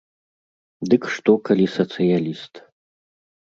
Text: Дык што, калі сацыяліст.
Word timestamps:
Дык 0.93 1.03
што, 1.17 1.31
калі 1.51 1.65
сацыяліст. 1.77 2.53